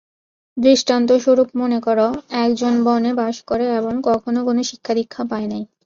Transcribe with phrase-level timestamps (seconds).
[0.57, 1.99] দৃষ্টান্তস্বরূপ মনে কর,
[2.39, 5.63] একজন বনে বাস করে এবং কখনও কোন শিক্ষা-দীক্ষা পায় নাই।